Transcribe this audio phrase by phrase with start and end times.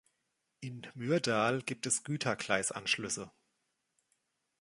[0.61, 3.29] In Myrdal gibt es Gütergleisanschlüsse.